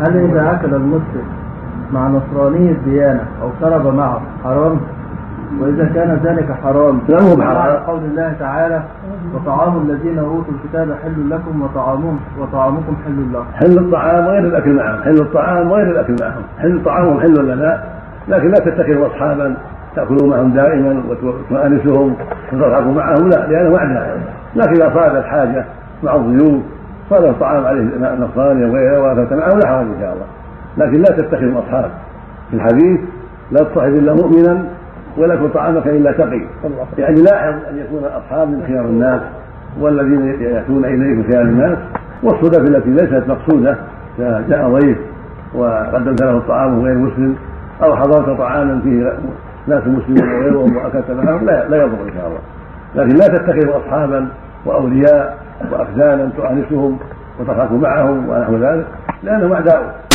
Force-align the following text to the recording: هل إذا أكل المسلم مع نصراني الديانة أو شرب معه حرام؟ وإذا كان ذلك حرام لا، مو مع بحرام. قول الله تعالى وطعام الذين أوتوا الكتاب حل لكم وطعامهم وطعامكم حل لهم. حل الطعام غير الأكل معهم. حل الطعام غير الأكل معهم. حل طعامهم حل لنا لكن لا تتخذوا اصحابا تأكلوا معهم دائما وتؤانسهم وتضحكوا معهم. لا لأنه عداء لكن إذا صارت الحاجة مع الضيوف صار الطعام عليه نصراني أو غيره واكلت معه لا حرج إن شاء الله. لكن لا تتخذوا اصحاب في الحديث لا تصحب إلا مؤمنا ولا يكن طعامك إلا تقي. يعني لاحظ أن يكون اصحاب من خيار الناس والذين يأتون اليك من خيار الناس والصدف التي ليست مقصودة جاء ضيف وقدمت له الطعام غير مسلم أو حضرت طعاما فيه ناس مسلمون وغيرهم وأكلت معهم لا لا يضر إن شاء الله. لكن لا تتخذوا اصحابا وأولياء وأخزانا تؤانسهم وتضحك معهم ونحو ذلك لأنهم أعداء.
هل 0.00 0.16
إذا 0.16 0.52
أكل 0.52 0.74
المسلم 0.74 1.24
مع 1.92 2.08
نصراني 2.08 2.70
الديانة 2.70 3.24
أو 3.42 3.50
شرب 3.60 3.94
معه 3.94 4.20
حرام؟ 4.44 4.80
وإذا 5.60 5.84
كان 5.94 6.20
ذلك 6.24 6.52
حرام 6.64 7.00
لا، 7.08 7.22
مو 7.22 7.36
مع 7.36 7.52
بحرام. 7.52 7.76
قول 7.76 8.00
الله 8.04 8.32
تعالى 8.38 8.82
وطعام 9.34 9.76
الذين 9.76 10.18
أوتوا 10.18 10.54
الكتاب 10.54 10.96
حل 11.02 11.30
لكم 11.30 11.62
وطعامهم 11.62 12.18
وطعامكم 12.40 12.96
حل 13.04 13.32
لهم. 13.32 13.44
حل 13.54 13.78
الطعام 13.78 14.24
غير 14.24 14.38
الأكل 14.38 14.76
معهم. 14.76 15.02
حل 15.02 15.20
الطعام 15.20 15.72
غير 15.72 15.90
الأكل 15.90 16.16
معهم. 16.20 16.42
حل 16.58 16.82
طعامهم 16.84 17.20
حل 17.20 17.46
لنا 17.46 17.84
لكن 18.28 18.48
لا 18.48 18.58
تتخذوا 18.58 19.06
اصحابا 19.06 19.56
تأكلوا 19.96 20.30
معهم 20.30 20.50
دائما 20.50 21.02
وتؤانسهم 21.08 22.16
وتضحكوا 22.52 22.92
معهم. 22.92 23.28
لا 23.28 23.46
لأنه 23.46 23.78
عداء 23.78 24.20
لكن 24.56 24.72
إذا 24.72 24.94
صارت 24.94 25.14
الحاجة 25.16 25.64
مع 26.02 26.14
الضيوف 26.14 26.62
صار 27.10 27.30
الطعام 27.30 27.64
عليه 27.64 27.82
نصراني 28.18 28.64
أو 28.64 28.70
غيره 28.70 29.00
واكلت 29.00 29.32
معه 29.32 29.54
لا 29.54 29.66
حرج 29.66 29.86
إن 29.86 30.00
شاء 30.00 30.12
الله. 30.12 30.26
لكن 30.78 30.98
لا 30.98 31.22
تتخذوا 31.22 31.58
اصحاب 31.58 31.90
في 32.50 32.56
الحديث 32.56 33.00
لا 33.52 33.62
تصحب 33.64 33.94
إلا 33.94 34.14
مؤمنا 34.14 34.64
ولا 35.16 35.34
يكن 35.34 35.48
طعامك 35.48 35.86
إلا 35.86 36.12
تقي. 36.12 36.42
يعني 36.98 37.22
لاحظ 37.22 37.54
أن 37.70 37.78
يكون 37.78 38.04
اصحاب 38.04 38.48
من 38.48 38.62
خيار 38.66 38.84
الناس 38.84 39.20
والذين 39.80 40.42
يأتون 40.42 40.84
اليك 40.84 41.16
من 41.16 41.24
خيار 41.32 41.42
الناس 41.42 41.78
والصدف 42.22 42.68
التي 42.68 42.90
ليست 42.90 43.24
مقصودة 43.28 43.76
جاء 44.18 44.70
ضيف 44.70 44.98
وقدمت 45.54 46.22
له 46.22 46.36
الطعام 46.36 46.80
غير 46.80 46.98
مسلم 46.98 47.36
أو 47.82 47.96
حضرت 47.96 48.38
طعاما 48.38 48.80
فيه 48.80 49.12
ناس 49.66 49.82
مسلمون 49.86 50.34
وغيرهم 50.34 50.76
وأكلت 50.76 51.10
معهم 51.10 51.44
لا 51.44 51.68
لا 51.68 51.76
يضر 51.76 52.02
إن 52.08 52.12
شاء 52.14 52.26
الله. 52.26 52.38
لكن 52.94 53.16
لا 53.16 53.26
تتخذوا 53.28 53.76
اصحابا 53.76 54.28
وأولياء 54.66 55.38
وأخزانا 55.72 56.30
تؤانسهم 56.36 56.98
وتضحك 57.40 57.72
معهم 57.72 58.28
ونحو 58.28 58.56
ذلك 58.56 58.86
لأنهم 59.22 59.52
أعداء. 59.52 60.00